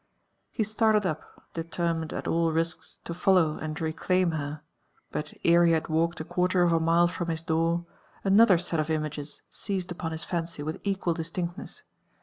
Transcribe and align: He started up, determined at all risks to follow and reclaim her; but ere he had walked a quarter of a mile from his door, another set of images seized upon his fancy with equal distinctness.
He 0.49 0.63
started 0.63 1.05
up, 1.05 1.21
determined 1.53 2.11
at 2.11 2.27
all 2.27 2.51
risks 2.51 2.97
to 3.03 3.13
follow 3.13 3.57
and 3.57 3.79
reclaim 3.79 4.31
her; 4.31 4.63
but 5.11 5.35
ere 5.45 5.63
he 5.63 5.73
had 5.73 5.89
walked 5.89 6.19
a 6.19 6.23
quarter 6.23 6.63
of 6.63 6.71
a 6.71 6.79
mile 6.79 7.07
from 7.07 7.27
his 7.29 7.43
door, 7.43 7.85
another 8.23 8.57
set 8.57 8.79
of 8.79 8.89
images 8.89 9.43
seized 9.47 9.91
upon 9.91 10.11
his 10.11 10.23
fancy 10.23 10.63
with 10.63 10.81
equal 10.83 11.13
distinctness. 11.13 11.83